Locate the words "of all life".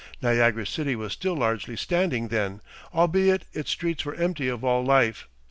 4.47-5.27